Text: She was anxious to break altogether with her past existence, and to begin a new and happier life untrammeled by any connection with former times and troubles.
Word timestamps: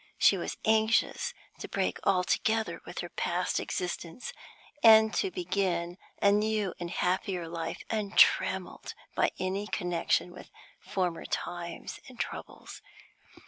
She 0.17 0.35
was 0.35 0.57
anxious 0.65 1.31
to 1.59 1.67
break 1.67 1.99
altogether 2.07 2.81
with 2.87 3.01
her 3.01 3.09
past 3.09 3.59
existence, 3.59 4.33
and 4.81 5.13
to 5.13 5.29
begin 5.29 5.95
a 6.19 6.31
new 6.31 6.73
and 6.79 6.89
happier 6.89 7.47
life 7.47 7.83
untrammeled 7.91 8.95
by 9.13 9.29
any 9.37 9.67
connection 9.67 10.31
with 10.31 10.49
former 10.79 11.25
times 11.25 11.99
and 12.09 12.19
troubles. 12.19 12.81